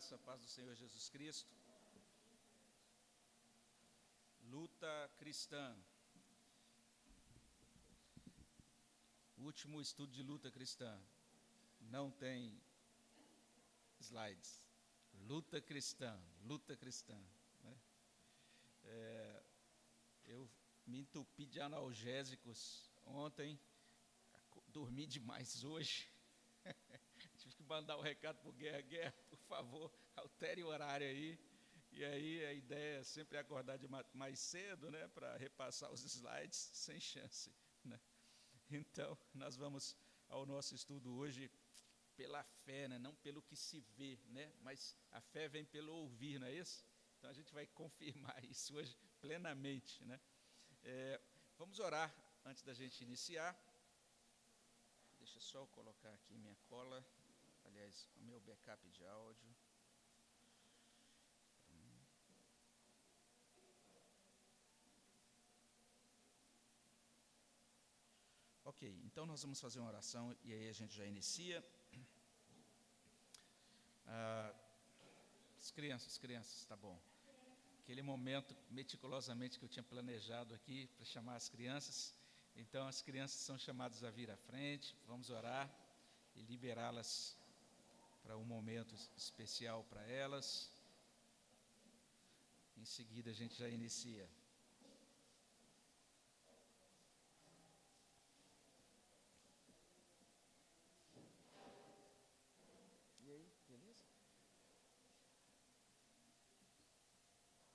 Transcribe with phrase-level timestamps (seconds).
[0.00, 1.54] graça, a paz do Senhor Jesus Cristo.
[4.44, 5.76] Luta cristã.
[9.36, 10.98] Último estudo de luta cristã.
[11.82, 12.58] Não tem
[13.98, 14.64] slides.
[15.28, 17.20] Luta cristã, luta cristã.
[17.62, 17.78] Né?
[18.84, 19.42] É,
[20.24, 20.50] eu
[20.86, 23.60] me entupi de analgésicos ontem,
[24.68, 26.10] dormi demais hoje.
[27.70, 31.38] Mandar o um recado para o Guerra, Guerra, por favor, altere o horário aí.
[31.92, 36.58] E aí a ideia é sempre acordar de mais cedo, né, para repassar os slides,
[36.72, 37.54] sem chance.
[37.84, 38.00] Né?
[38.72, 39.96] Então, nós vamos
[40.28, 41.48] ao nosso estudo hoje
[42.16, 46.40] pela fé, né, não pelo que se vê, né, mas a fé vem pelo ouvir,
[46.40, 46.84] não é isso?
[47.18, 50.04] Então a gente vai confirmar isso hoje plenamente.
[50.04, 50.20] Né?
[50.82, 51.20] É,
[51.56, 52.12] vamos orar
[52.44, 53.56] antes da gente iniciar.
[55.18, 57.06] Deixa só eu colocar aqui minha cola,
[57.70, 59.56] aliás, o meu backup de áudio.
[68.64, 71.64] Ok, então nós vamos fazer uma oração e aí a gente já inicia.
[74.06, 74.54] Ah,
[75.58, 77.00] as crianças, crianças, tá bom.
[77.80, 82.14] Aquele momento meticulosamente que eu tinha planejado aqui para chamar as crianças.
[82.54, 85.68] Então as crianças são chamadas a vir à frente, vamos orar
[86.34, 87.39] e liberá-las
[88.22, 90.70] para um momento especial para elas.
[92.76, 94.28] Em seguida a gente já inicia.
[103.22, 104.04] E aí, beleza?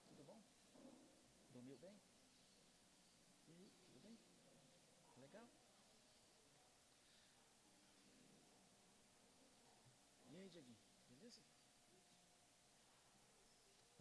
[0.08, 0.42] Tudo bom?
[1.52, 2.00] Dormiu bem?
[3.48, 4.18] E aí, tudo bem?
[5.18, 5.48] Legal?
[10.30, 11.42] E aí, Dieguinho, beleza?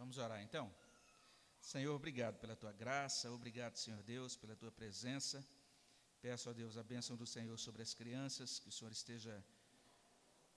[0.04, 0.70] Vamos orar então?
[1.58, 5.42] Senhor, obrigado pela tua graça, obrigado, Senhor Deus, pela tua presença.
[6.20, 9.42] Peço a Deus a bênção do Senhor sobre as crianças, que o Senhor esteja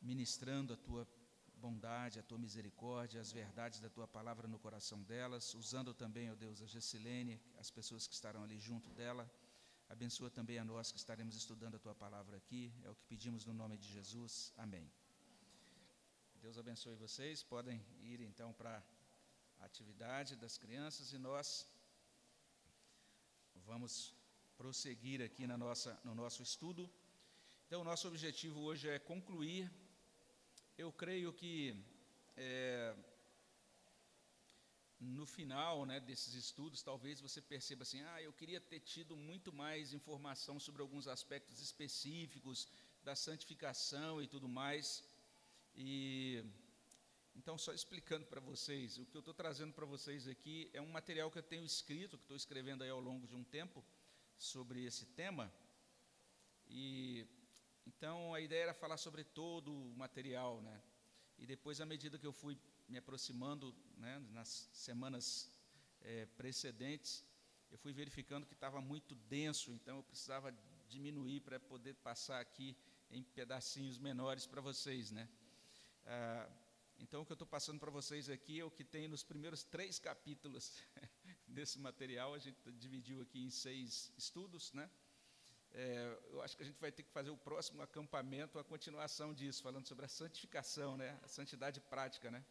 [0.02, 1.08] ministrando a tua
[1.56, 6.36] bondade, a tua misericórdia, as verdades da tua palavra no coração delas, usando também, ó
[6.36, 9.32] Deus, a Gessilene, as pessoas que estarão ali junto dela.
[9.88, 12.74] Abençoa também a nós que estaremos estudando a tua palavra aqui.
[12.84, 14.52] É o que pedimos no nome de Jesus.
[14.58, 14.92] Amém.
[16.42, 17.44] Deus abençoe vocês.
[17.44, 18.84] Podem ir então para
[19.60, 21.68] a atividade das crianças e nós
[23.66, 24.14] vamos
[24.58, 26.90] prosseguir aqui na nossa, no nosso estudo.
[27.66, 29.70] Então, nosso objetivo hoje é concluir.
[30.78, 31.76] Eu creio que
[32.36, 32.96] é,
[35.00, 39.52] no final né, desses estudos, talvez você perceba assim: ah, eu queria ter tido muito
[39.54, 42.68] mais informação sobre alguns aspectos específicos
[43.04, 45.04] da santificação e tudo mais.
[45.76, 46.44] E
[47.38, 50.90] então, só explicando para vocês, o que eu estou trazendo para vocês aqui é um
[50.90, 53.86] material que eu tenho escrito, que estou escrevendo aí ao longo de um tempo
[54.36, 55.54] sobre esse tema.
[56.68, 57.28] E
[57.86, 60.82] então a ideia era falar sobre todo o material, né?
[61.38, 62.60] E depois, à medida que eu fui
[62.90, 65.52] me aproximando, né, nas semanas
[66.02, 67.24] é, precedentes,
[67.70, 70.52] eu fui verificando que estava muito denso, então eu precisava
[70.90, 72.76] diminuir para poder passar aqui
[73.12, 75.30] em pedacinhos menores para vocês, né?
[76.04, 76.50] Ah,
[77.00, 79.64] então, o que eu estou passando para vocês aqui é o que tem nos primeiros
[79.64, 80.84] três capítulos
[81.48, 82.34] desse material.
[82.34, 84.90] A gente dividiu aqui em seis estudos, né?
[85.72, 89.34] É, eu acho que a gente vai ter que fazer o próximo acampamento, a continuação
[89.34, 91.20] disso, falando sobre a santificação, né?
[91.24, 92.44] A santidade prática, né?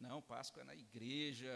[0.00, 1.52] Não, Páscoa é na igreja,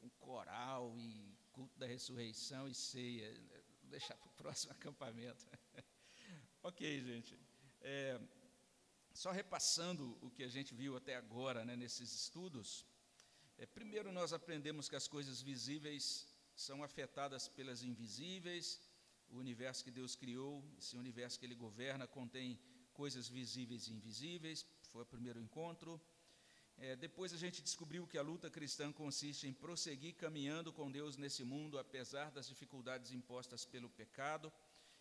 [0.00, 3.34] com coral e culto da ressurreição e ceia.
[3.82, 5.46] Vou deixar para o próximo acampamento.
[6.62, 7.38] ok, gente.
[7.82, 8.18] É,
[9.22, 12.86] só repassando o que a gente viu até agora né, nesses estudos,
[13.58, 16.04] é, primeiro nós aprendemos que as coisas visíveis
[16.54, 18.80] são afetadas pelas invisíveis,
[19.28, 22.60] o universo que Deus criou, esse universo que Ele governa, contém
[22.92, 26.00] coisas visíveis e invisíveis, foi o primeiro encontro.
[26.76, 31.16] É, depois a gente descobriu que a luta cristã consiste em prosseguir caminhando com Deus
[31.16, 34.52] nesse mundo, apesar das dificuldades impostas pelo pecado.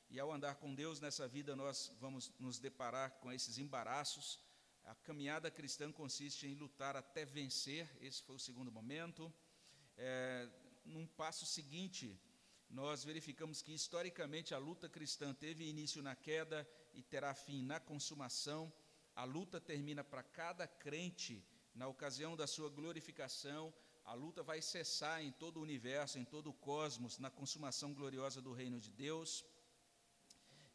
[0.09, 4.39] E ao andar com Deus nessa vida, nós vamos nos deparar com esses embaraços.
[4.85, 9.33] A caminhada cristã consiste em lutar até vencer, esse foi o segundo momento.
[9.97, 10.49] É,
[10.85, 12.17] num passo seguinte,
[12.69, 17.79] nós verificamos que historicamente a luta cristã teve início na queda e terá fim na
[17.79, 18.71] consumação.
[19.13, 21.45] A luta termina para cada crente
[21.75, 23.73] na ocasião da sua glorificação.
[24.05, 28.41] A luta vai cessar em todo o universo, em todo o cosmos, na consumação gloriosa
[28.41, 29.43] do reino de Deus.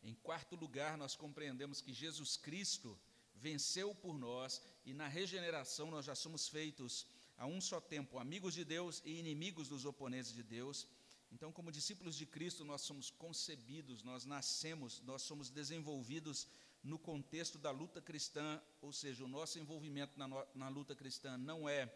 [0.03, 2.99] Em quarto lugar, nós compreendemos que Jesus Cristo
[3.35, 7.07] venceu por nós e na regeneração nós já somos feitos
[7.37, 10.87] a um só tempo amigos de Deus e inimigos dos oponentes de Deus.
[11.31, 16.47] Então, como discípulos de Cristo, nós somos concebidos, nós nascemos, nós somos desenvolvidos
[16.83, 21.69] no contexto da luta cristã, ou seja, o nosso envolvimento na, na luta cristã não
[21.69, 21.91] é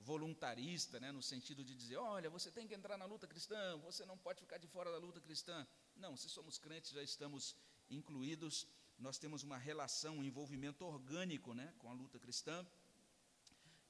[0.00, 4.04] voluntarista, né, no sentido de dizer, olha, você tem que entrar na luta cristã, você
[4.04, 5.66] não pode ficar de fora da luta cristã.
[5.96, 7.56] Não, se somos crentes, já estamos
[7.90, 8.66] incluídos,
[8.98, 12.66] nós temos uma relação, um envolvimento orgânico né, com a luta cristã.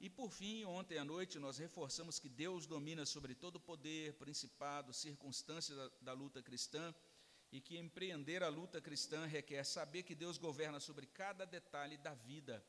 [0.00, 4.92] E por fim, ontem à noite, nós reforçamos que Deus domina sobre todo poder, principado,
[4.92, 6.94] circunstâncias da, da luta cristã
[7.50, 12.12] e que empreender a luta cristã requer saber que Deus governa sobre cada detalhe da
[12.12, 12.64] vida,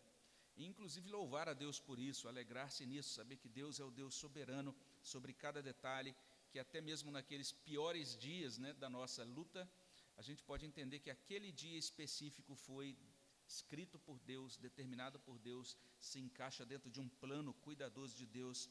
[0.56, 4.14] e inclusive louvar a Deus por isso, alegrar-se nisso, saber que Deus é o Deus
[4.14, 6.16] soberano sobre cada detalhe,
[6.56, 9.70] que até mesmo naqueles piores dias né, da nossa luta,
[10.16, 12.98] a gente pode entender que aquele dia específico foi
[13.46, 18.70] escrito por Deus, determinado por Deus, se encaixa dentro de um plano cuidadoso de Deus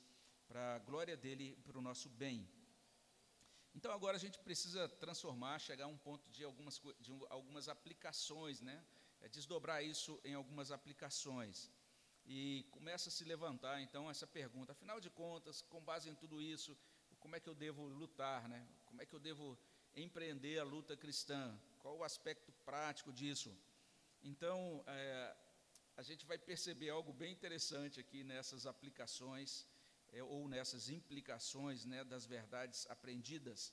[0.48, 2.48] para a glória dele, para o nosso bem.
[3.75, 8.62] Então agora a gente precisa transformar, chegar a um ponto de algumas, de algumas aplicações,
[8.62, 8.82] né?
[9.20, 11.70] É desdobrar isso em algumas aplicações.
[12.25, 16.40] E começa a se levantar então essa pergunta, afinal de contas, com base em tudo
[16.40, 16.75] isso,
[17.25, 18.69] como é que eu devo lutar, né?
[18.85, 19.59] Como é que eu devo
[19.97, 21.59] empreender a luta cristã?
[21.79, 23.50] Qual o aspecto prático disso?
[24.23, 25.35] Então, é,
[25.97, 29.67] a gente vai perceber algo bem interessante aqui nessas aplicações
[30.12, 33.73] é, ou nessas implicações né, das verdades aprendidas.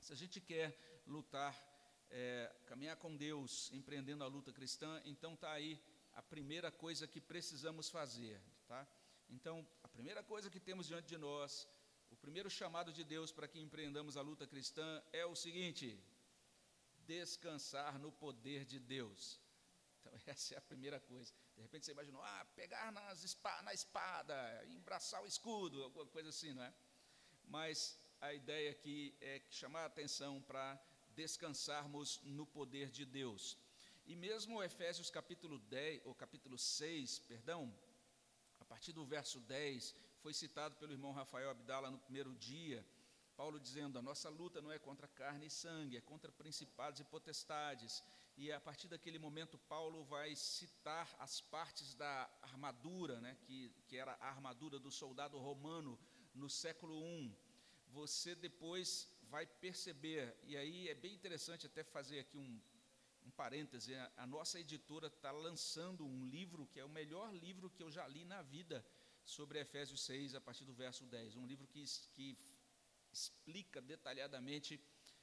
[0.00, 1.54] Se a gente quer lutar,
[2.08, 5.78] é, caminhar com Deus, empreendendo a luta cristã, então está aí
[6.14, 8.40] a primeira coisa que precisamos fazer.
[8.66, 8.88] Tá?
[9.28, 11.68] Então, a primeira coisa que temos diante de nós,
[12.10, 15.98] o primeiro chamado de Deus para que empreendamos a luta cristã é o seguinte:
[17.06, 19.40] descansar no poder de Deus.
[20.00, 21.32] Então, essa é a primeira coisa.
[21.54, 26.62] De repente você imaginou, ah, pegar na espada, embraçar o escudo, alguma coisa assim, não
[26.62, 26.72] é?
[27.44, 30.80] Mas a ideia aqui é chamar a atenção para
[31.14, 33.56] descansarmos no poder de Deus.
[34.06, 37.74] E mesmo Efésios capítulo 10, ou capítulo 6, perdão,
[38.60, 39.94] a partir do verso 10,
[40.26, 42.84] foi citado pelo irmão Rafael Abdala no primeiro dia,
[43.36, 47.04] Paulo dizendo: a nossa luta não é contra carne e sangue, é contra principados e
[47.04, 48.02] potestades,
[48.36, 53.96] e a partir daquele momento Paulo vai citar as partes da armadura, né, que, que
[53.96, 55.96] era a armadura do soldado romano
[56.34, 57.32] no século I.
[57.90, 62.60] Você depois vai perceber, e aí é bem interessante até fazer aqui um,
[63.24, 67.70] um parêntese, a, a nossa editora está lançando um livro que é o melhor livro
[67.70, 68.84] que eu já li na vida
[69.26, 71.36] sobre Efésios 6, a partir do verso 10.
[71.36, 71.84] Um livro que,
[72.14, 72.38] que
[73.12, 74.80] explica detalhadamente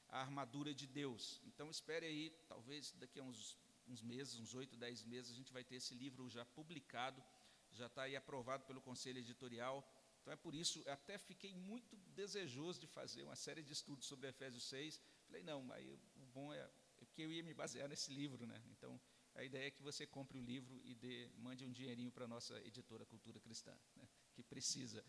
[0.09, 1.41] a armadura de Deus.
[1.45, 3.57] Então espere aí, talvez daqui a uns,
[3.87, 7.23] uns meses, uns oito, dez meses, a gente vai ter esse livro já publicado,
[7.71, 9.77] já está aí aprovado pelo conselho editorial.
[10.21, 14.27] Então é por isso, até fiquei muito desejoso de fazer uma série de estudos sobre
[14.27, 15.01] Efésios 6.
[15.27, 18.61] Falei, não, aí o bom é, é porque eu ia me basear nesse livro, né?
[18.67, 18.99] Então
[19.35, 22.27] a ideia é que você compre o livro e dê, mande um dinheirinho para a
[22.27, 24.07] nossa editora Cultura Cristã, né?
[24.33, 25.03] que precisa.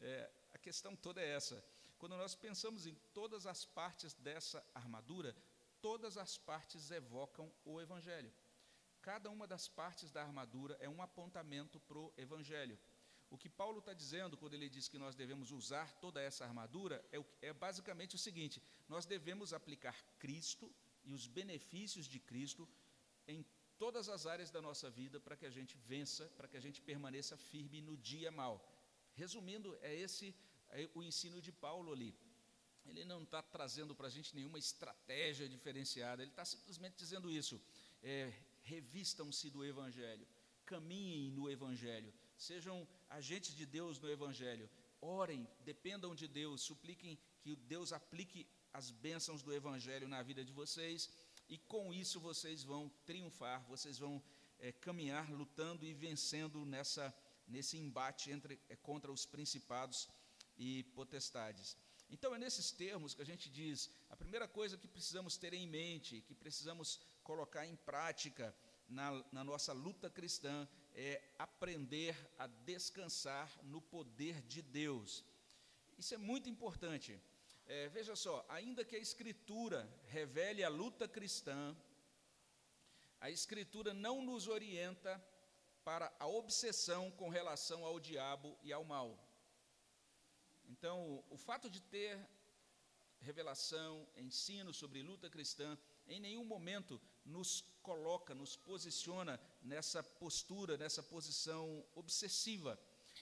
[0.00, 1.62] É, a questão toda é essa.
[1.98, 5.36] Quando nós pensamos em todas as partes dessa armadura,
[5.80, 8.32] todas as partes evocam o Evangelho.
[9.02, 12.78] Cada uma das partes da armadura é um apontamento para o Evangelho.
[13.30, 17.04] O que Paulo está dizendo quando ele diz que nós devemos usar toda essa armadura
[17.12, 20.72] é, é basicamente o seguinte: nós devemos aplicar Cristo
[21.04, 22.68] e os benefícios de Cristo
[23.26, 23.44] em
[23.78, 26.80] todas as áreas da nossa vida para que a gente vença, para que a gente
[26.80, 28.54] permaneça firme no dia mal.
[29.14, 30.34] Resumindo, é esse
[30.94, 32.14] o ensino de Paulo ali.
[32.86, 37.60] Ele não está trazendo para a gente nenhuma estratégia diferenciada, ele está simplesmente dizendo isso.
[38.02, 40.26] É, Revistam-se do Evangelho,
[40.64, 44.68] caminhem no Evangelho, sejam agentes de Deus no Evangelho,
[45.00, 50.52] orem, dependam de Deus, supliquem que Deus aplique as bênçãos do Evangelho na vida de
[50.52, 51.08] vocês,
[51.48, 54.22] e com isso vocês vão triunfar, vocês vão
[54.58, 57.14] é, caminhar lutando e vencendo nessa,
[57.46, 60.08] nesse embate entre, é, contra os principados
[60.56, 61.76] e potestades.
[62.08, 65.66] Então, é nesses termos que a gente diz: a primeira coisa que precisamos ter em
[65.66, 68.54] mente, que precisamos colocar em prática
[68.88, 75.24] na, na nossa luta cristã, é aprender a descansar no poder de Deus.
[75.98, 77.20] Isso é muito importante.
[77.68, 81.76] É, veja só, ainda que a Escritura revele a luta cristã,
[83.20, 85.20] a Escritura não nos orienta
[85.84, 89.18] para a obsessão com relação ao diabo e ao mal.
[90.68, 92.18] Então, o fato de ter
[93.20, 101.02] revelação, ensino sobre luta cristã, em nenhum momento nos coloca, nos posiciona nessa postura, nessa
[101.02, 102.78] posição obsessiva.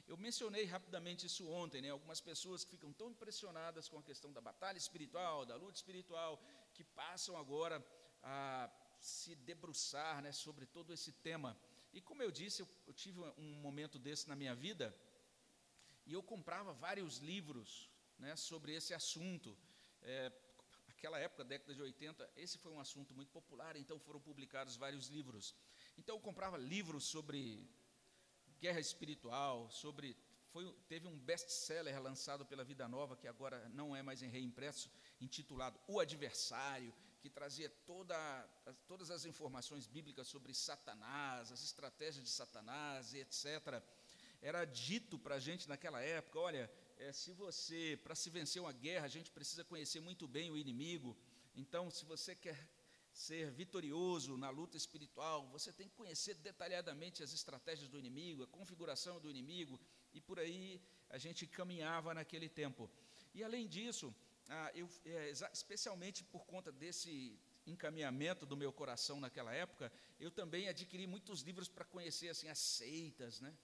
[0.06, 1.90] Eu mencionei rapidamente isso ontem, né?
[1.90, 6.42] Algumas pessoas que ficam tão impressionadas com a questão da batalha espiritual, da luta espiritual,
[6.74, 7.84] que passam agora
[8.22, 8.70] a
[9.00, 11.56] se debruçar né, sobre todo esse tema.
[11.92, 14.94] E como eu disse, eu, eu tive um momento desse na minha vida,
[16.06, 19.56] e eu comprava vários livros né, sobre esse assunto.
[20.02, 20.32] É,
[20.88, 25.08] aquela época, década de 80, esse foi um assunto muito popular, então foram publicados vários
[25.08, 25.54] livros.
[25.96, 27.66] Então eu comprava livros sobre
[28.64, 30.16] guerra espiritual, sobre
[30.50, 34.90] foi, teve um best-seller lançado pela Vida Nova, que agora não é mais em reimpresso,
[35.20, 38.16] intitulado O Adversário, que trazia toda,
[38.86, 43.82] todas as informações bíblicas sobre Satanás, as estratégias de Satanás e etc.
[44.40, 48.72] Era dito para a gente naquela época: olha, é, se você, para se vencer uma
[48.72, 51.14] guerra, a gente precisa conhecer muito bem o inimigo.
[51.54, 52.58] Então, se você quer
[53.14, 58.46] ser vitorioso na luta espiritual, você tem que conhecer detalhadamente as estratégias do inimigo, a
[58.48, 59.80] configuração do inimigo,
[60.12, 62.90] e por aí a gente caminhava naquele tempo.
[63.32, 64.12] E além disso,
[64.48, 70.68] ah, eu, é, especialmente por conta desse encaminhamento do meu coração naquela época, eu também
[70.68, 73.56] adquiri muitos livros para conhecer assim as seitas, né?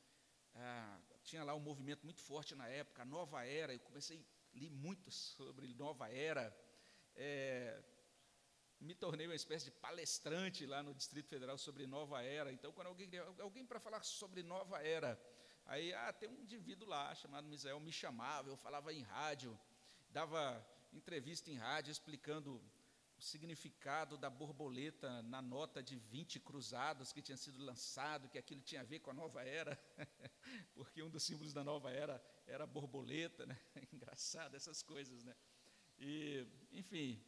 [0.55, 3.75] Ah, tinha lá um movimento muito forte na época, a Nova Era.
[3.75, 6.57] Eu comecei li muito sobre Nova Era.
[7.17, 7.83] É,
[8.81, 12.53] me tornei uma espécie de palestrante lá no Distrito Federal sobre Nova Era.
[12.53, 13.09] Então, quando alguém
[13.39, 15.21] alguém para falar sobre Nova Era,
[15.67, 19.59] aí ah, tem um indivíduo lá chamado Misael me chamava, eu falava em rádio
[20.13, 22.61] dava entrevista em rádio explicando
[23.17, 28.63] o significado da borboleta na nota de 20 cruzados que tinha sido lançado, que aquilo
[28.63, 29.79] tinha a ver com a nova era,
[30.75, 33.59] porque um dos símbolos da nova era era a borboleta, né?
[33.93, 35.37] Engraçado essas coisas, né?
[35.99, 37.23] E, enfim,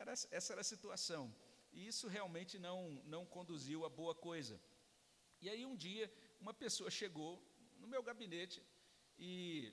[0.00, 1.34] era, essa era a situação.
[1.72, 4.60] E isso realmente não, não conduziu a boa coisa.
[5.40, 7.42] E aí um dia, uma pessoa chegou
[7.78, 8.62] no meu gabinete
[9.18, 9.72] e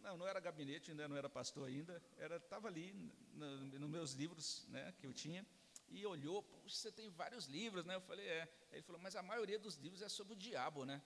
[0.00, 2.92] não, não era gabinete, ainda não era pastor ainda, era estava ali
[3.32, 5.44] nos no meus livros, né, que eu tinha,
[5.88, 7.94] e olhou, puxa, você tem vários livros, né?
[7.94, 8.42] Eu falei, é.
[8.70, 11.00] Aí ele falou, mas a maioria dos livros é sobre o diabo, né?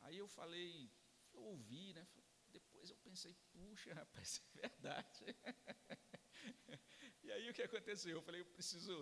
[0.00, 0.90] Aí eu falei,
[1.34, 2.06] eu ouvi, né?
[2.48, 5.36] Depois eu pensei, puxa, rapaz, é verdade.
[7.26, 8.12] e aí o que aconteceu?
[8.16, 8.94] Eu falei, eu preciso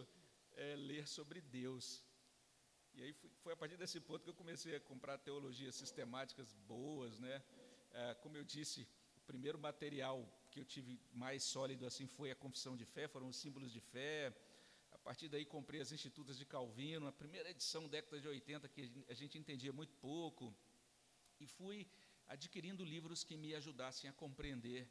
[0.56, 2.02] é, ler sobre Deus.
[2.94, 3.12] E aí
[3.42, 7.42] foi, a partir desse ponto que eu comecei a comprar teologias sistemáticas boas, né?
[7.92, 8.88] É, como eu disse,
[9.18, 10.16] o primeiro material
[10.50, 13.80] que eu tive mais sólido assim foi a confissão de fé, foram os símbolos de
[13.80, 14.34] fé.
[14.92, 18.90] A partir daí comprei as Institutas de Calvino, a primeira edição década de 80 que
[19.06, 20.54] a gente entendia muito pouco.
[21.38, 21.86] E fui
[22.26, 24.88] adquirindo livros que me ajudassem a compreender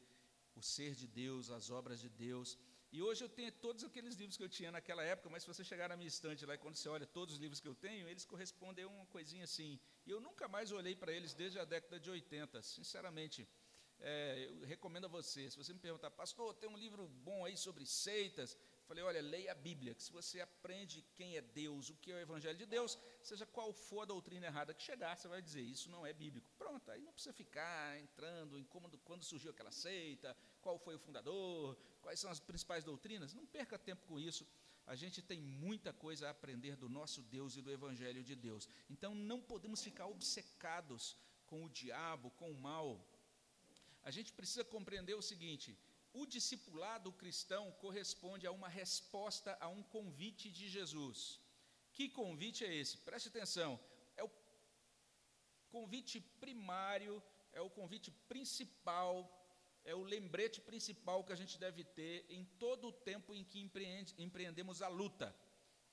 [0.55, 2.59] o ser de Deus, as obras de Deus.
[2.95, 5.63] E hoje eu tenho todos aqueles livros que eu tinha naquela época, mas se você
[5.63, 8.07] chegar na minha estante lá e quando você olha todos os livros que eu tenho,
[8.07, 9.79] eles correspondem a uma coisinha assim.
[10.05, 13.49] E eu nunca mais olhei para eles desde a década de 80, sinceramente.
[13.99, 17.57] É, eu recomendo a você, se você me perguntar, pastor, tem um livro bom aí
[17.57, 18.55] sobre seitas?
[18.87, 22.15] Falei, olha, leia a Bíblia, que se você aprende quem é Deus, o que é
[22.15, 25.61] o Evangelho de Deus, seja qual for a doutrina errada que chegar, você vai dizer,
[25.61, 26.49] isso não é bíblico.
[26.57, 30.99] Pronto, aí não precisa ficar entrando em como, quando surgiu aquela seita, qual foi o
[30.99, 33.33] fundador, quais são as principais doutrinas.
[33.33, 34.45] Não perca tempo com isso
[34.85, 38.67] a gente tem muita coisa a aprender do nosso Deus e do Evangelho de Deus.
[38.89, 43.05] Então não podemos ficar obcecados com o diabo, com o mal.
[44.03, 45.77] A gente precisa compreender o seguinte:
[46.13, 51.39] o discipulado cristão corresponde a uma resposta a um convite de Jesus.
[51.91, 52.97] Que convite é esse?
[52.97, 53.79] Preste atenção.
[54.15, 54.31] É o
[55.71, 59.15] convite primário, é o convite principal
[59.85, 63.59] é o lembrete principal que a gente deve ter em todo o tempo em que
[63.59, 65.35] empreende, empreendemos a luta.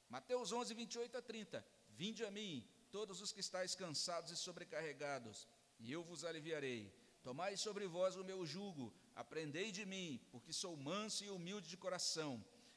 [0.08, 1.66] Mateus 11, 28 a 30.
[1.90, 5.46] Vinde a mim, todos os que estáis cansados e sobrecarregados,
[5.78, 6.92] e eu vos aliviarei.
[7.22, 11.82] Tomai sobre vós o meu jugo, aprendei de mim, porque sou manso e humilde de
[11.84, 12.32] coração,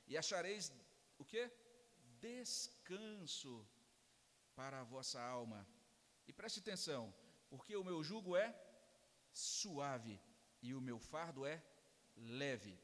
[0.10, 0.72] e achareis
[1.18, 1.44] o quê?
[2.20, 3.56] Descanso
[4.60, 5.60] para a vossa alma.
[6.28, 7.14] E preste atenção,
[7.50, 8.50] porque o meu jugo é
[9.32, 10.20] suave
[10.62, 11.62] e o meu fardo é
[12.16, 12.76] leve.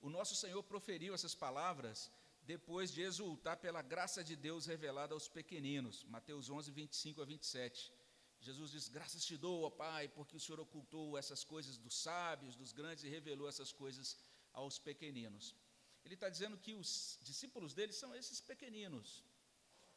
[0.00, 2.10] O nosso Senhor proferiu essas palavras
[2.42, 6.04] depois de exultar pela graça de Deus revelada aos pequeninos.
[6.04, 7.92] Mateus 11, 25 a 27.
[8.40, 12.56] Jesus diz: Graças te dou, ó Pai, porque o Senhor ocultou essas coisas dos sábios,
[12.56, 14.16] dos grandes, e revelou essas coisas
[14.52, 15.54] aos pequeninos.
[16.04, 19.22] Ele está dizendo que os discípulos dele são esses pequeninos,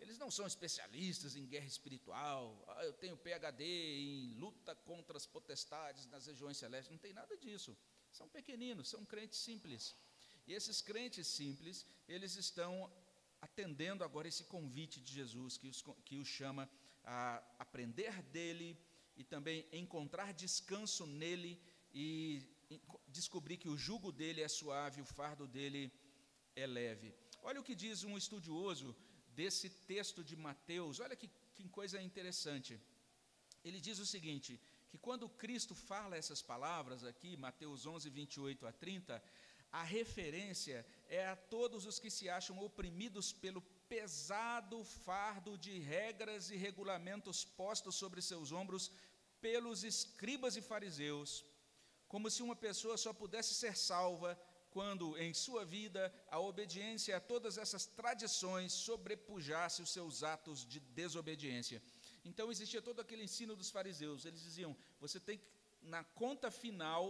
[0.03, 2.61] eles não são especialistas em guerra espiritual.
[2.67, 6.91] Ah, eu tenho PhD em luta contra as potestades nas regiões celestes.
[6.91, 7.77] Não tem nada disso.
[8.11, 9.95] São pequeninos, são crentes simples.
[10.45, 12.91] E esses crentes simples, eles estão
[13.41, 16.69] atendendo agora esse convite de Jesus, que os, que os chama
[17.03, 18.77] a aprender dele
[19.15, 21.61] e também encontrar descanso nele
[21.93, 22.41] e
[23.07, 25.91] descobrir que o jugo dele é suave, o fardo dele
[26.55, 27.13] é leve.
[27.41, 28.95] Olha o que diz um estudioso
[29.35, 32.79] desse texto de Mateus, olha que, que coisa interessante.
[33.63, 38.71] Ele diz o seguinte: que quando Cristo fala essas palavras aqui, Mateus 11, 28 a
[38.71, 39.23] 30,
[39.71, 43.61] a referência é a todos os que se acham oprimidos pelo
[43.93, 48.91] pesado fardo de regras e regulamentos postos sobre seus ombros
[49.39, 51.45] pelos escribas e fariseus,
[52.07, 54.31] como se uma pessoa só pudesse ser salva
[54.71, 56.01] quando em sua vida
[56.35, 61.79] a obediência a todas essas tradições sobrepujasse os seus atos de desobediência.
[62.25, 64.25] Então existia todo aquele ensino dos fariseus.
[64.25, 65.45] Eles diziam: você tem que,
[65.83, 67.03] na conta final,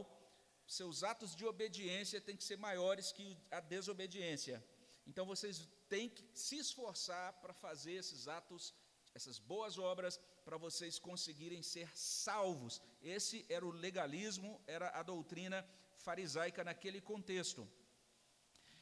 [0.67, 4.61] seus atos de obediência têm que ser maiores que a desobediência.
[5.07, 8.73] Então vocês têm que se esforçar para fazer esses atos,
[9.13, 12.81] essas boas obras, para vocês conseguirem ser salvos.
[13.15, 15.59] Esse era o legalismo, era a doutrina
[16.05, 17.61] farisaica naquele contexto.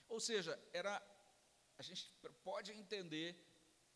[0.08, 0.94] Ou seja, era
[1.82, 2.03] a gente
[2.50, 3.30] pode entender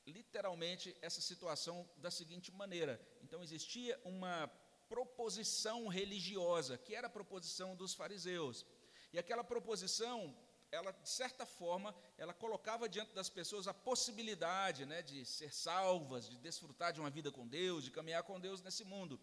[0.06, 2.94] literalmente essa situação da seguinte maneira.
[3.24, 4.48] Então existia uma
[4.90, 8.66] proposição religiosa, que era a proposição dos fariseus.
[9.14, 10.36] E aquela proposição,
[10.72, 16.30] ela de certa forma, ela colocava diante das pessoas a possibilidade, né, de ser salvas,
[16.30, 19.20] de desfrutar de uma vida com Deus, de caminhar com Deus nesse mundo.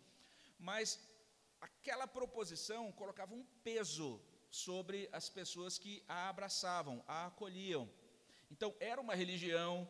[0.58, 1.00] Mas
[1.60, 4.20] aquela proposição colocava um peso
[4.50, 7.90] sobre as pessoas que a abraçavam, a acolhiam.
[8.50, 9.88] Então, era uma religião,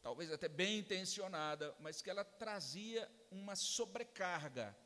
[0.00, 4.76] talvez até bem intencionada, mas que ela trazia uma sobrecarga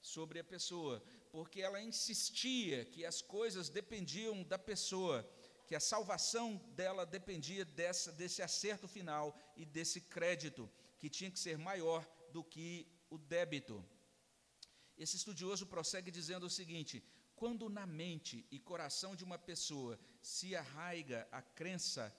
[0.00, 1.02] sobre a pessoa,
[1.34, 5.28] porque ela insistia que as coisas dependiam da pessoa,
[5.66, 11.40] que a salvação dela dependia dessa, desse acerto final e desse crédito, que tinha que
[11.40, 13.84] ser maior do que o débito.
[14.96, 17.02] Esse estudioso prossegue dizendo o seguinte:
[17.34, 22.16] quando na mente e coração de uma pessoa se arraiga a crença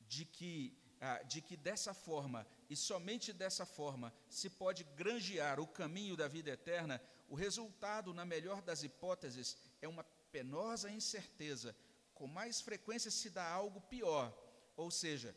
[0.00, 5.66] de que, ah, de que dessa forma e somente dessa forma se pode granjear o
[5.80, 11.76] caminho da vida eterna, o resultado, na melhor das hipóteses, é uma penosa incerteza.
[12.14, 14.32] Com mais frequência se dá algo pior,
[14.76, 15.36] ou seja,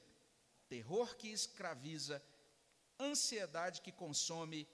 [0.67, 2.23] terror que escraviza,
[2.99, 4.67] ansiedade que consome,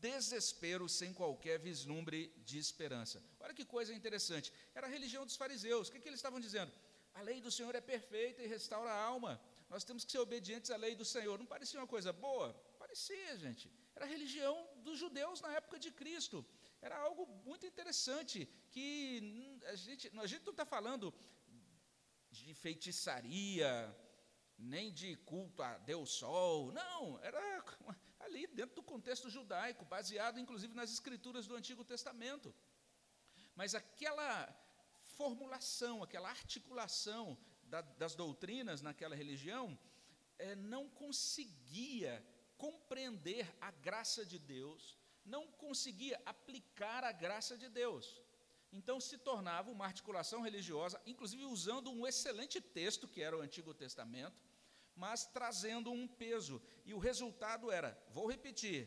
[0.00, 3.22] desespero sem qualquer vislumbre de esperança.
[3.40, 4.52] Olha que coisa interessante.
[4.74, 5.88] Era a religião dos fariseus.
[5.88, 6.72] O que, que eles estavam dizendo?
[7.14, 9.40] A lei do Senhor é perfeita e restaura a alma.
[9.70, 11.38] Nós temos que ser obedientes à lei do Senhor.
[11.38, 12.52] Não parecia uma coisa boa?
[12.78, 13.70] Parecia, gente.
[13.94, 16.44] Era religião dos judeus na época de Cristo.
[16.86, 18.38] Era algo muito interessante
[18.70, 18.86] que
[19.72, 21.12] a gente, a gente não está falando
[22.30, 23.72] de feitiçaria,
[24.58, 26.72] nem de culto a Deus Sol.
[26.72, 27.40] Não, era
[28.20, 32.54] ali dentro do contexto judaico, baseado inclusive nas escrituras do Antigo Testamento.
[33.54, 34.30] Mas aquela
[35.04, 39.78] formulação, aquela articulação da, das doutrinas naquela religião,
[40.38, 42.24] é, não conseguia
[42.64, 44.82] compreender a graça de Deus,
[45.34, 48.04] não conseguia aplicar a graça de Deus.
[48.78, 53.72] Então se tornava uma articulação religiosa, inclusive usando um excelente texto, que era o Antigo
[53.84, 54.38] Testamento,
[54.96, 56.56] mas trazendo um peso.
[56.88, 58.80] E o resultado era, vou repetir: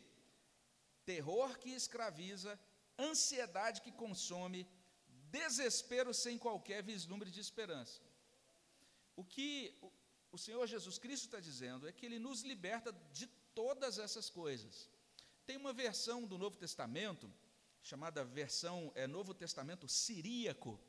[1.06, 2.60] terror que escraviza,
[2.98, 4.68] ansiedade que consome,
[5.38, 8.02] desespero sem qualquer vislumbre de esperança.
[9.16, 9.50] O que
[10.32, 14.88] o Senhor Jesus Cristo está dizendo é que Ele nos liberta de todas essas coisas.
[15.48, 17.26] Tem uma versão do Novo Testamento,
[17.82, 20.80] chamada versão é, Novo Testamento siríaco,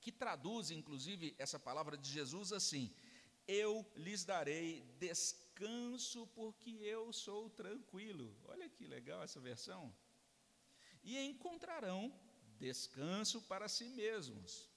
[0.00, 2.92] que traduz, inclusive, essa palavra de Jesus assim:
[3.46, 8.26] Eu lhes darei descanso, porque eu sou tranquilo.
[8.46, 9.94] Olha que legal essa versão.
[11.04, 12.12] E encontrarão
[12.58, 14.68] descanso para si mesmos.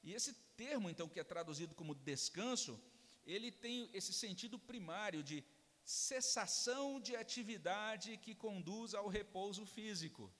[0.00, 0.32] E esse
[0.62, 2.80] termo, então, que é traduzido como descanso,
[3.26, 5.44] ele tem esse sentido primário de
[5.86, 10.32] cessação de atividade que conduz ao repouso físico.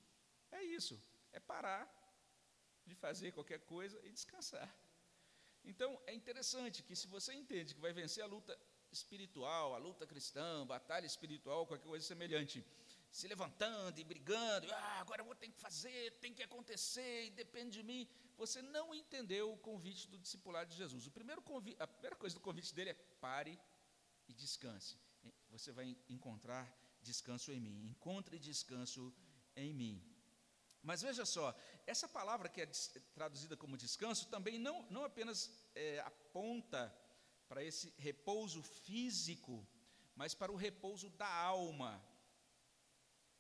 [0.51, 1.01] É isso,
[1.33, 1.85] é parar
[2.85, 4.69] de fazer qualquer coisa e descansar.
[5.65, 8.59] Então, é interessante que se você entende que vai vencer a luta
[8.91, 12.65] espiritual, a luta cristã, batalha espiritual, qualquer coisa semelhante,
[13.11, 17.79] se levantando e brigando, ah, agora eu vou ter que fazer, tem que acontecer, depende
[17.79, 21.07] de mim você não entendeu o convite do discipulado de Jesus.
[21.07, 23.59] O primeiro convite, a primeira coisa do convite dele é pare
[24.29, 24.99] e descanse.
[25.57, 26.64] Você vai encontrar
[27.01, 27.87] descanso em mim.
[27.87, 29.14] Encontre descanso
[29.55, 30.05] em mim.
[30.83, 32.66] Mas veja só, essa palavra que é
[33.14, 36.95] traduzida como descanso também não, não apenas é, aponta
[37.49, 39.66] para esse repouso físico,
[40.14, 42.05] mas para o repouso da alma.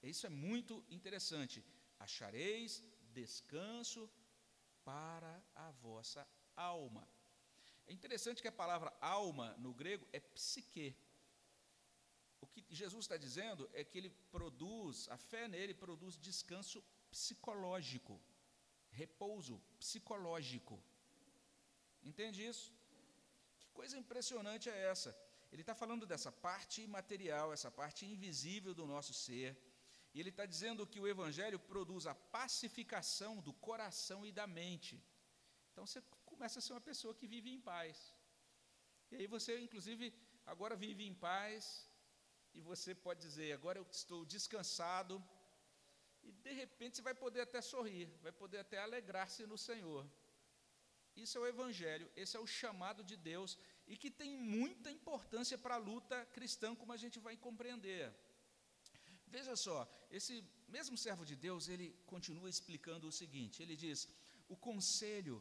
[0.02, 1.62] Isso é muito interessante.
[1.98, 4.10] Achareis descanso
[4.84, 6.26] para a vossa
[6.56, 7.06] alma.
[7.86, 10.96] É interessante que a palavra alma no grego é psique.
[12.40, 18.20] O que Jesus está dizendo é que ele produz, a fé nele produz descanso psicológico,
[18.90, 20.82] repouso psicológico.
[22.02, 22.72] Entende isso?
[23.58, 25.16] Que coisa impressionante é essa?
[25.52, 29.56] Ele está falando dessa parte imaterial, essa parte invisível do nosso ser,
[30.12, 35.02] e ele está dizendo que o Evangelho produz a pacificação do coração e da mente.
[35.72, 38.14] Então você começa a ser uma pessoa que vive em paz.
[39.10, 40.12] E aí você, inclusive,
[40.46, 41.85] agora vive em paz,
[42.56, 45.14] e você pode dizer: agora eu estou descansado,
[46.22, 50.04] e de repente você vai poder até sorrir, vai poder até alegrar-se no Senhor.
[51.24, 53.50] Isso é o Evangelho, esse é o chamado de Deus
[53.86, 58.12] e que tem muita importância para a luta cristã, como a gente vai compreender.
[59.26, 59.78] Veja só,
[60.10, 60.34] esse
[60.76, 64.08] mesmo servo de Deus, ele continua explicando o seguinte: ele diz,
[64.48, 65.36] o conselho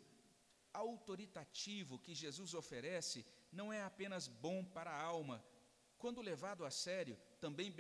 [0.74, 5.44] autoritativo que Jesus oferece não é apenas bom para a alma,
[5.98, 7.72] quando levado a sério, também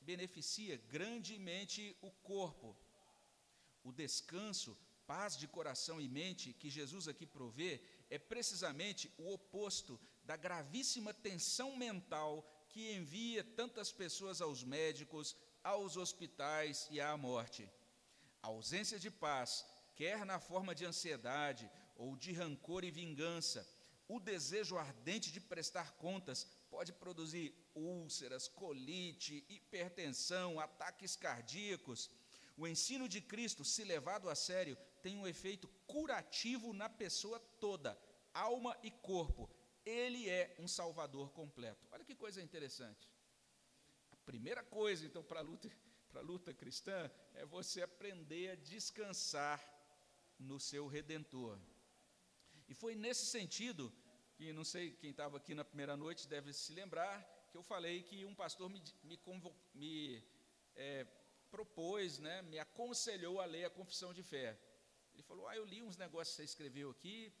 [0.00, 2.76] beneficia grandemente o corpo.
[3.82, 10.00] O descanso, paz de coração e mente que Jesus aqui provê é precisamente o oposto
[10.24, 17.68] da gravíssima tensão mental que envia tantas pessoas aos médicos, aos hospitais e à morte.
[18.42, 23.66] A ausência de paz, quer na forma de ansiedade ou de rancor e vingança,
[24.08, 32.10] o desejo ardente de prestar contas pode produzir úlceras, colite, hipertensão, ataques cardíacos.
[32.56, 37.96] O ensino de Cristo, se levado a sério, tem um efeito curativo na pessoa toda,
[38.32, 39.48] alma e corpo.
[39.86, 41.86] Ele é um salvador completo.
[41.92, 43.08] Olha que coisa interessante.
[44.10, 45.70] A primeira coisa, então, para a luta,
[46.22, 49.60] luta cristã é você aprender a descansar
[50.40, 51.56] no seu redentor.
[52.68, 53.92] E foi nesse sentido
[54.44, 57.16] que não sei quem estava aqui na primeira noite deve se lembrar
[57.50, 59.18] que eu falei que um pastor me, me,
[59.74, 60.22] me
[60.76, 61.06] é,
[61.50, 64.58] propôs, né, me aconselhou a ler a confissão de fé.
[65.14, 67.32] Ele falou: Ah, eu li uns negócios que você escreveu aqui.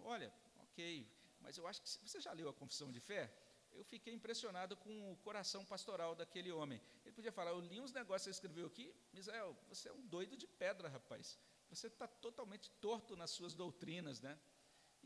[0.00, 0.30] Olha,
[0.64, 3.32] ok, mas eu acho que você já leu a confissão de fé?
[3.72, 6.82] Eu fiquei impressionado com o coração pastoral daquele homem.
[7.02, 8.94] Ele podia falar: Eu li uns negócios que você escreveu aqui.
[9.14, 11.38] Misael, você é um doido de pedra, rapaz.
[11.70, 14.38] Você está totalmente torto nas suas doutrinas, né?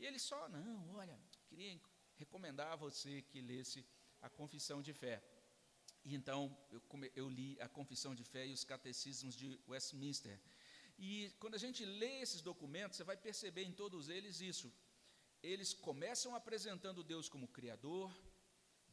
[0.01, 1.15] E ele só, não, olha,
[1.47, 1.79] queria
[2.15, 3.79] recomendar a você que lesse
[4.19, 5.23] a confissão de fé.
[6.03, 6.39] E então
[6.71, 6.81] eu,
[7.21, 10.39] eu li a confissão de fé e os catecismos de Westminster.
[10.97, 14.73] E quando a gente lê esses documentos, você vai perceber em todos eles isso.
[15.43, 18.11] Eles começam apresentando Deus como Criador,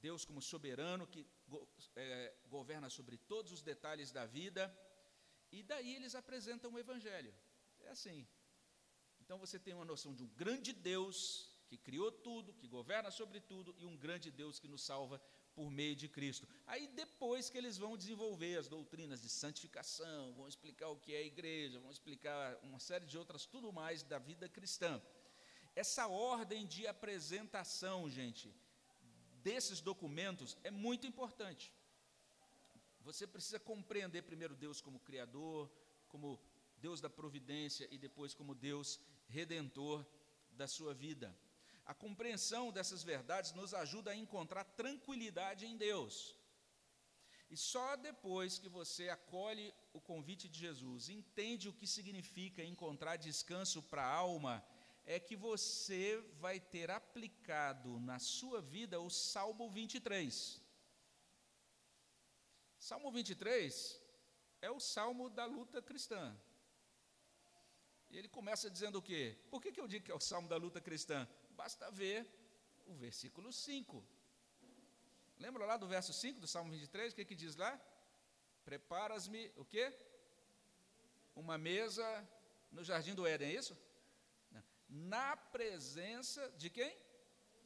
[0.02, 1.66] Deus como soberano que go,
[1.96, 4.62] é, governa sobre todos os detalhes da vida,
[5.50, 7.34] e daí eles apresentam o Evangelho.
[7.80, 8.28] É assim.
[9.28, 13.40] Então você tem uma noção de um grande Deus que criou tudo, que governa sobre
[13.40, 15.20] tudo, e um grande Deus que nos salva
[15.54, 16.48] por meio de Cristo.
[16.66, 21.18] Aí depois que eles vão desenvolver as doutrinas de santificação, vão explicar o que é
[21.18, 24.98] a igreja, vão explicar uma série de outras, tudo mais da vida cristã.
[25.76, 28.50] Essa ordem de apresentação, gente,
[29.42, 31.70] desses documentos é muito importante.
[33.02, 35.70] Você precisa compreender primeiro Deus como Criador,
[36.08, 36.40] como
[36.78, 40.06] Deus da providência e depois como Deus redentor
[40.50, 41.36] da sua vida.
[41.84, 46.36] A compreensão dessas verdades nos ajuda a encontrar tranquilidade em Deus.
[47.50, 53.16] E só depois que você acolhe o convite de Jesus, entende o que significa encontrar
[53.16, 54.62] descanso para a alma,
[55.06, 60.60] é que você vai ter aplicado na sua vida o Salmo 23.
[62.78, 63.98] Salmo 23
[64.60, 66.36] é o salmo da luta cristã.
[68.10, 69.36] E ele começa dizendo o quê?
[69.50, 71.28] Por que, que eu digo que é o salmo da luta cristã?
[71.50, 72.26] Basta ver
[72.86, 74.04] o versículo 5.
[75.38, 77.12] Lembra lá do verso 5 do Salmo 23?
[77.12, 77.80] O que, que diz lá?
[78.64, 79.94] Preparas-me, o quê?
[81.34, 82.06] Uma mesa
[82.72, 83.76] no jardim do Éden, é isso?
[84.88, 86.96] Na presença de quem?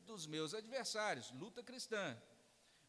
[0.00, 2.20] Dos meus adversários, luta cristã.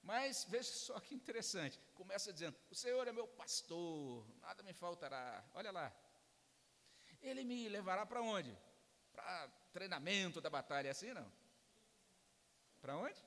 [0.02, 1.80] Mas veja só que interessante.
[1.94, 5.46] Começa dizendo: O Senhor é meu pastor, nada me faltará.
[5.54, 5.96] Olha lá,
[7.24, 8.56] ele me levará para onde?
[9.14, 11.32] Para treinamento da batalha, é assim não?
[12.82, 13.22] Para onde?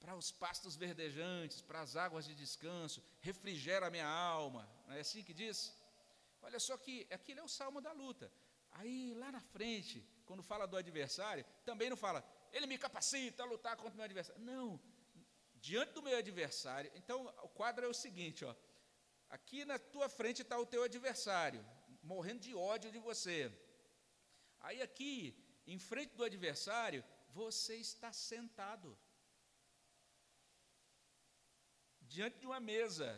[0.00, 5.00] Para os pastos verdejantes, para as águas de descanso, refrigera a minha alma, não é
[5.00, 5.74] assim que diz?
[6.42, 8.30] Olha só que aquilo é o salmo da luta.
[8.72, 13.46] Aí lá na frente, quando fala do adversário, também não fala, ele me capacita a
[13.46, 14.42] lutar contra o meu adversário.
[14.42, 14.78] Não,
[15.54, 16.90] diante do meu adversário.
[16.94, 18.54] Então, o quadro é o seguinte, ó.
[19.36, 21.60] Aqui na tua frente está o teu adversário,
[22.10, 23.38] morrendo de ódio de você.
[24.60, 25.14] Aí aqui,
[25.66, 27.02] em frente do adversário,
[27.40, 28.96] você está sentado.
[32.02, 33.08] Diante de uma mesa.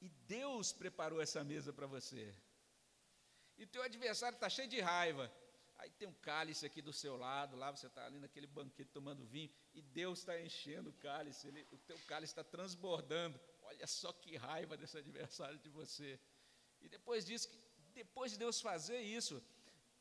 [0.00, 2.34] E Deus preparou essa mesa para você.
[3.56, 5.32] E teu adversário está cheio de raiva.
[5.78, 9.26] Aí tem um cálice aqui do seu lado, lá você está ali naquele banquete tomando
[9.26, 13.38] vinho, e Deus está enchendo o cálice, ele, o teu cálice está transbordando.
[13.70, 16.10] Olha só que raiva desse adversário de você.
[16.84, 17.48] E depois disso,
[17.94, 19.42] depois de Deus fazer isso,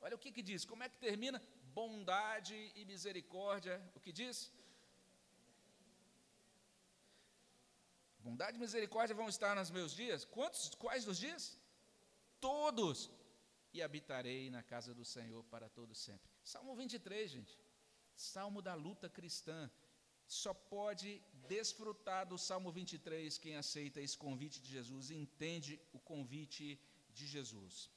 [0.01, 1.41] olha o que, que diz, como é que termina?
[1.79, 4.37] Bondade e misericórdia, o que diz?
[8.25, 10.25] Bondade e misericórdia vão estar nos meus dias.
[10.25, 10.63] Quantos?
[10.83, 11.43] Quais dos dias?
[12.39, 13.09] Todos
[13.75, 16.29] e habitarei na casa do Senhor para todo sempre.
[16.43, 17.59] Salmo 23, gente.
[18.15, 19.69] Salmo da luta cristã.
[20.27, 26.79] Só pode desfrutar do Salmo 23 quem aceita esse convite de Jesus, entende o convite
[27.13, 27.89] de Jesus.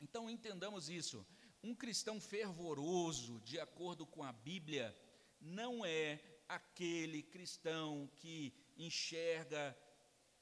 [0.00, 1.26] Então entendamos isso.
[1.62, 4.94] Um cristão fervoroso, de acordo com a Bíblia,
[5.40, 9.76] não é aquele cristão que enxerga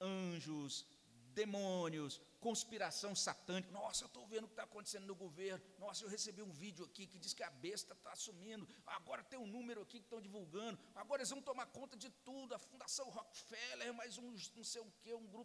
[0.00, 0.84] anjos,
[1.32, 3.70] demônios, conspiração satânica.
[3.70, 5.64] Nossa, eu estou vendo o que está acontecendo no governo.
[5.78, 8.68] Nossa, eu recebi um vídeo aqui que diz que a besta está assumindo.
[8.84, 10.78] Agora tem um número aqui que estão divulgando.
[11.02, 12.54] Agora eles vão tomar conta de tudo.
[12.54, 15.40] A Fundação Rockefeller, mais um não sei o quê, um grupo